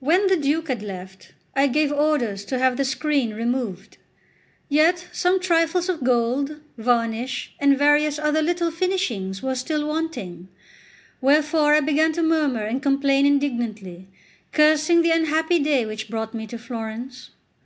[0.00, 3.96] When the Duke had left, I gave orders to have the screen removed.
[4.68, 10.48] Yet some trifles of gold, varnish, and various other little finishings were still wanting;
[11.20, 14.08] wherefore I began to murmur and complain indignantly,
[14.50, 17.30] cursing the unhappy day which brought me to Florence.